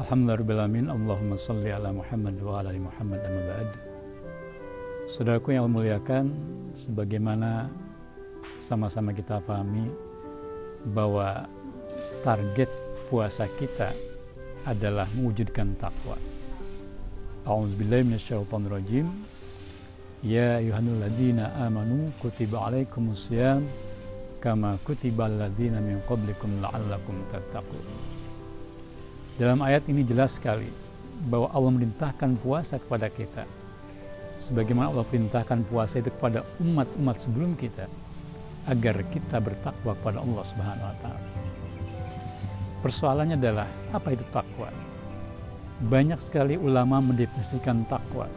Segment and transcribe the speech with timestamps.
[0.00, 0.88] Alhamdulillahirrahmanirrahim.
[0.88, 3.70] Allahumma salli ala Muhammad wa ala Muhammad amma ba'd.
[5.04, 6.32] Saudaraku yang muliakan,
[6.72, 7.68] sebagaimana
[8.56, 9.92] sama-sama kita pahami
[10.96, 11.44] bahwa
[12.24, 12.72] target
[13.12, 13.92] puasa kita
[14.64, 16.16] adalah mewujudkan takwa.
[17.44, 19.04] A'udzubillahi.
[20.24, 23.60] Ya ayyuhalladzina amanu kutiba alaikumusiyam
[24.40, 28.21] kama kutibal ladzina min qablikum la'allakum tattaqun.
[29.42, 30.70] Dalam ayat ini jelas sekali
[31.26, 33.42] bahwa Allah merintahkan puasa kepada kita.
[34.38, 37.90] Sebagaimana Allah perintahkan puasa itu kepada umat-umat sebelum kita
[38.70, 41.30] agar kita bertakwa kepada Allah Subhanahu wa taala.
[42.86, 44.70] Persoalannya adalah apa itu takwa?
[45.90, 48.30] Banyak sekali ulama mendefinisikan takwa.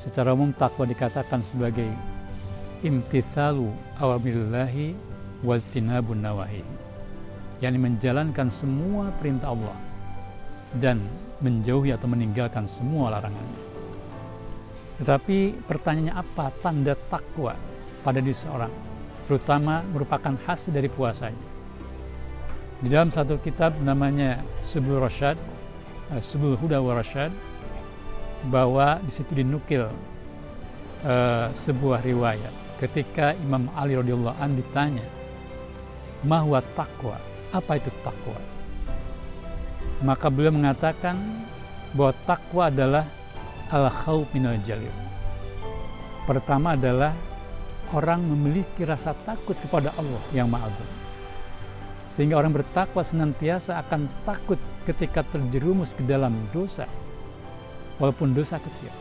[0.00, 1.92] Secara umum takwa dikatakan sebagai
[2.80, 3.68] imtithalu
[4.00, 4.96] awamirillahi
[5.44, 6.87] wajtinabun nawahi
[7.58, 9.76] yakni menjalankan semua perintah Allah
[10.78, 11.02] dan
[11.42, 13.68] menjauhi atau meninggalkan semua larangannya
[14.98, 16.50] tetapi pertanyaannya apa?
[16.58, 17.54] Tanda takwa
[18.02, 18.70] pada diri seorang
[19.30, 21.46] terutama merupakan hasil dari puasanya.
[22.82, 25.38] Di dalam satu kitab namanya Subul Rasyad
[26.14, 27.30] eh, Subul Huda wa Rasyad
[28.50, 29.90] bahwa di situ dinukil
[31.02, 32.54] uh, sebuah riwayat.
[32.78, 35.02] Ketika Imam Ali radhiyallahu an ditanya
[36.22, 37.18] mahwa takwa
[37.54, 38.38] apa itu takwa?
[40.04, 41.18] Maka beliau mengatakan
[41.96, 43.04] bahwa takwa adalah
[43.72, 45.08] al khawf minal jalil
[46.28, 47.16] pertama adalah
[47.96, 50.92] orang memiliki rasa takut kepada Allah yang maha agung.
[52.12, 56.84] Sehingga orang bertakwa senantiasa akan takut ketika terjerumus ke dalam dosa
[57.96, 58.92] walaupun dosa kecil.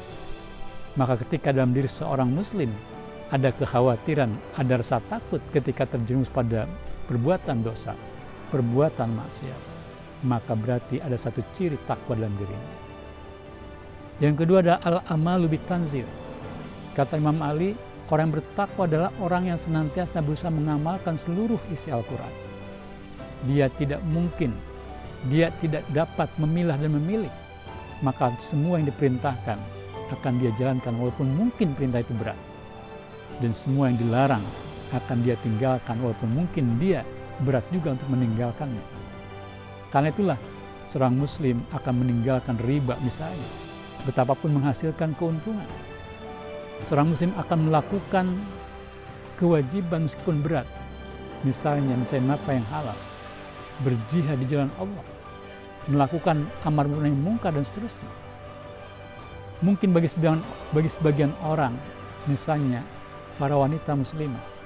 [0.95, 2.71] Maka ketika dalam diri seorang muslim
[3.27, 6.63] ada kekhawatiran, ada rasa takut ketika terjerumus pada
[7.11, 7.91] perbuatan dosa,
[8.49, 9.61] perbuatan maksiat,
[10.25, 12.75] maka berarti ada satu ciri takwa dalam dirinya.
[14.17, 16.07] Yang kedua ada al-amalu bitanzil.
[16.97, 17.77] Kata Imam Ali,
[18.09, 22.33] orang yang bertakwa adalah orang yang senantiasa berusaha mengamalkan seluruh isi Al-Quran.
[23.45, 24.57] Dia tidak mungkin,
[25.29, 27.29] dia tidak dapat memilah dan memilih.
[28.01, 29.57] Maka semua yang diperintahkan
[30.17, 32.37] akan dia jalankan walaupun mungkin perintah itu berat
[33.43, 34.43] dan semua yang dilarang
[34.95, 37.03] akan dia tinggalkan walaupun mungkin dia
[37.43, 38.81] berat juga untuk meninggalkannya.
[39.93, 40.39] Karena itulah
[40.89, 43.47] seorang muslim akan meninggalkan riba misalnya,
[44.07, 45.67] betapapun menghasilkan keuntungan.
[46.85, 48.25] Seorang muslim akan melakukan
[49.37, 50.67] kewajiban meskipun berat,
[51.41, 52.97] misalnya mencari nafkah yang halal,
[53.81, 55.05] berjihad di jalan Allah,
[55.89, 58.09] melakukan amar ma'ruf mungkar dan seterusnya.
[59.57, 61.73] Mungkin bagi sebagian, bagi sebagian orang,
[62.29, 62.85] misalnya
[63.41, 64.56] para wanita muslimah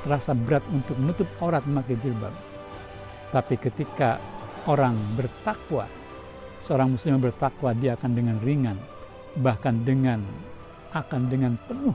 [0.00, 2.32] terasa berat untuk menutup aurat memakai jilbab.
[3.30, 4.18] Tapi ketika
[4.66, 5.86] orang bertakwa,
[6.58, 8.78] seorang muslim bertakwa dia akan dengan ringan,
[9.38, 10.24] bahkan dengan
[10.90, 11.94] akan dengan penuh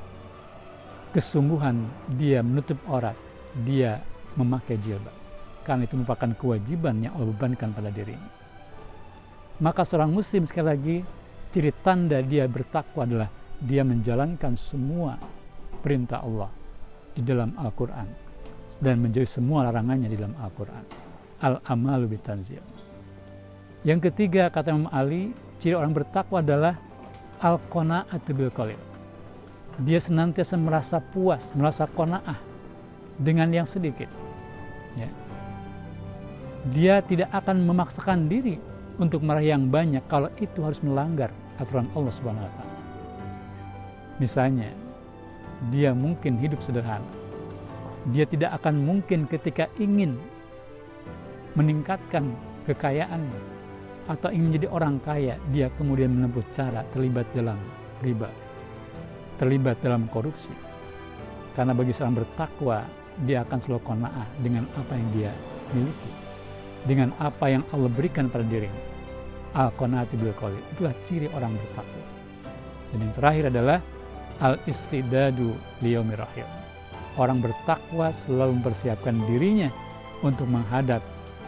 [1.11, 3.15] kesungguhan dia menutup aurat,
[3.63, 4.03] dia
[4.35, 5.15] memakai jilbab.
[5.63, 8.31] Karena itu merupakan kewajiban yang Allah bebankan pada dirinya.
[9.63, 10.97] Maka seorang muslim sekali lagi
[11.55, 15.15] ciri tanda dia bertakwa adalah dia menjalankan semua
[15.79, 16.64] perintah Allah
[17.15, 18.07] di dalam Al-Quran
[18.83, 20.83] dan menjauhi semua larangannya di dalam Al-Quran.
[21.39, 22.63] Al-amalu bitanzil.
[23.87, 25.31] Yang ketiga kata Imam Ali,
[25.61, 26.75] ciri orang bertakwa adalah
[27.39, 28.79] al-qana'atu bil qalil.
[29.79, 32.39] Dia senantiasa merasa puas, merasa kona'ah
[33.19, 34.07] dengan yang sedikit.
[34.95, 35.11] Ya.
[36.71, 38.57] Dia tidak akan memaksakan diri
[38.95, 41.29] untuk meraih yang banyak kalau itu harus melanggar
[41.59, 42.75] aturan Allah Subhanahu wa taala.
[44.17, 44.71] Misalnya,
[45.73, 47.07] dia mungkin hidup sederhana.
[48.13, 50.17] Dia tidak akan mungkin ketika ingin
[51.57, 52.35] meningkatkan
[52.69, 53.41] kekayaannya
[54.05, 57.57] atau ingin menjadi orang kaya, dia kemudian menempuh cara terlibat dalam
[58.05, 58.29] riba,
[59.41, 60.53] terlibat dalam korupsi.
[61.57, 62.85] Karena bagi seorang bertakwa,
[63.25, 65.31] dia akan selalu kona'ah dengan apa yang dia
[65.73, 66.11] miliki,
[66.85, 68.93] dengan apa yang Allah berikan pada dirinya.
[69.55, 70.35] Al-qanaati bil
[70.75, 72.03] Itulah ciri orang bertakwa.
[72.91, 73.79] Dan yang terakhir adalah
[74.39, 76.21] al-istidadu liyaumir.
[77.15, 79.71] Orang bertakwa selalu mempersiapkan dirinya
[80.23, 80.99] untuk menghadap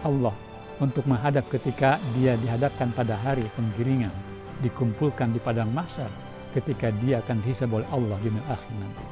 [0.06, 0.36] Allah
[0.78, 4.14] untuk menghadap ketika dia dihadapkan pada hari penggiringan,
[4.62, 6.10] dikumpulkan di padang mahsyar
[6.54, 9.06] ketika dia akan dihisab oleh Allah di akhir nanti.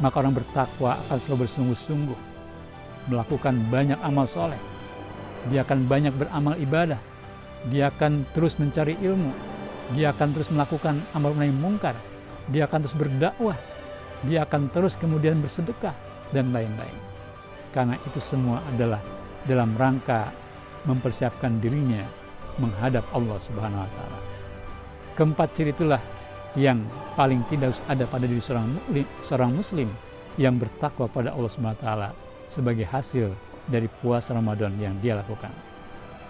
[0.00, 2.18] Maka orang bertakwa akan selalu bersungguh-sungguh
[3.12, 4.60] melakukan banyak amal soleh.
[5.48, 7.00] Dia akan banyak beramal ibadah.
[7.68, 9.32] Dia akan terus mencari ilmu.
[9.92, 11.96] Dia akan terus melakukan amal nahi mungkar.
[12.48, 13.58] Dia akan terus berdakwah.
[14.24, 15.92] Dia akan terus kemudian bersedekah
[16.32, 16.96] dan lain-lain.
[17.70, 19.00] Karena itu semua adalah
[19.44, 20.32] dalam rangka
[20.84, 22.02] mempersiapkan dirinya
[22.60, 24.18] menghadap Allah Subhanahu wa taala.
[25.16, 26.00] Keempat ciri itulah
[26.58, 26.82] yang
[27.14, 29.88] paling tidak harus ada pada diri seorang muslim, seorang muslim
[30.36, 32.08] yang bertakwa pada Allah Subhanahu wa taala
[32.50, 33.30] sebagai hasil
[33.70, 35.52] dari puasa Ramadan yang dia lakukan.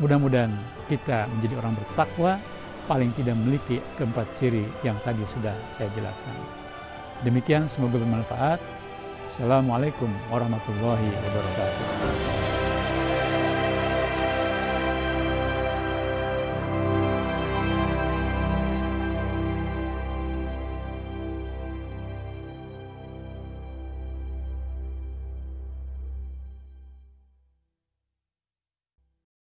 [0.00, 0.52] Mudah-mudahan
[0.88, 2.32] kita menjadi orang bertakwa
[2.90, 6.34] paling tidak memiliki keempat ciri yang tadi sudah saya jelaskan.
[7.22, 8.58] Demikian semoga bermanfaat.
[9.30, 12.29] Assalamualaikum warahmatullahi wabarakatuh.